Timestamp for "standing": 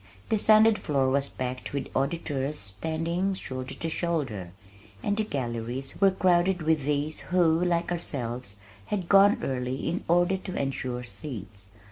2.57-3.35